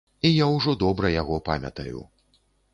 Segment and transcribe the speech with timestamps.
[0.29, 2.05] І я ўжо добра яго памятаю.